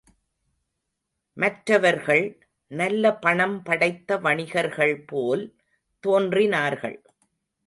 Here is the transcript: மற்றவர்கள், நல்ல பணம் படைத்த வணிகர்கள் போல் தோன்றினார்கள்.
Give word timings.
மற்றவர்கள், 1.37 2.47
நல்ல 2.71 3.13
பணம் 3.15 3.63
படைத்த 3.63 4.17
வணிகர்கள் 4.17 5.03
போல் 5.07 5.55
தோன்றினார்கள். 6.03 6.97